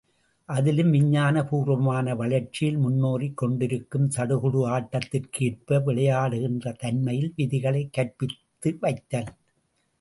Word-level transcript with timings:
அதிலும் 0.49 0.89
விஞ்ஞான 0.91 1.43
பூர்வமான 1.43 2.15
வளர்ச்சியில் 2.15 2.77
முன்னேறிக் 2.77 3.37
கொண்டிருக்கும் 3.37 4.09
சடுகுடு 4.09 4.61
ஆட்டத்திற்கு 4.69 5.39
ஏற்ப, 5.39 5.79
விளையாடுகின்ற 5.79 6.75
தன்மையில் 6.79 7.33
விதிகளைக் 7.37 7.93
கற்பித்து 7.93 8.77
வைத்தல். 8.81 9.31